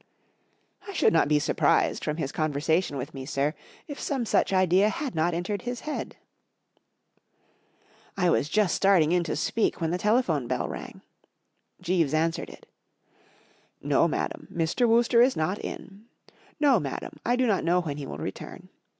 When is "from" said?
2.03-2.17